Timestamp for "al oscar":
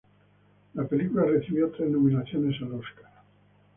2.63-3.11